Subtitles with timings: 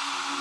[0.00, 0.39] you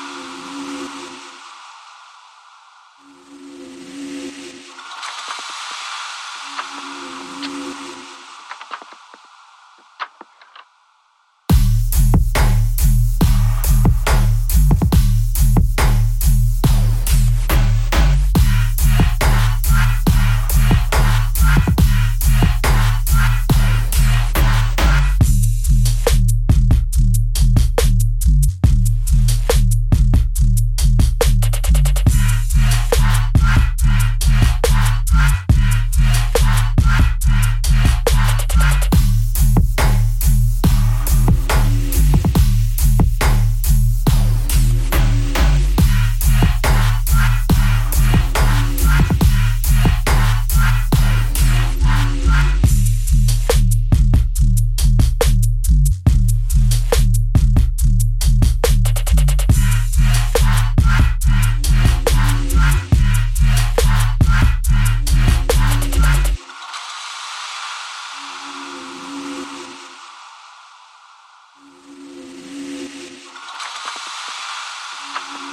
[75.02, 75.49] you